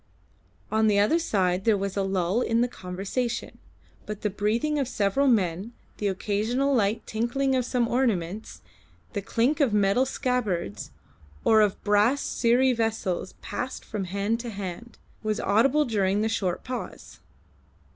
On 0.71 0.87
the 0.87 0.97
other 0.97 1.19
side 1.19 1.63
there 1.63 1.77
was 1.77 1.95
a 1.95 2.01
lull 2.01 2.41
in 2.41 2.61
the 2.61 2.67
conversation, 2.67 3.59
but 4.07 4.21
the 4.23 4.31
breathing 4.31 4.79
of 4.79 4.87
several 4.87 5.27
men, 5.27 5.73
the 5.97 6.07
occasional 6.07 6.73
light 6.73 7.05
tinkling 7.05 7.53
of 7.55 7.65
some 7.65 7.87
ornaments, 7.87 8.61
the 9.13 9.21
clink 9.21 9.59
of 9.59 9.75
metal 9.75 10.07
scabbards, 10.07 10.89
or 11.43 11.61
of 11.61 11.79
brass 11.83 12.21
siri 12.23 12.73
vessels 12.73 13.33
passed 13.43 13.85
from 13.85 14.05
hand 14.05 14.39
to 14.39 14.49
hand, 14.49 14.97
was 15.21 15.39
audible 15.39 15.85
during 15.85 16.21
the 16.23 16.29
short 16.29 16.63
pause. 16.63 17.19